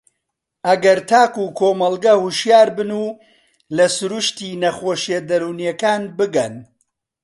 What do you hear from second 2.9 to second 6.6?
و لە سرووشتی نەخۆشییە دەروونییەکان بگەن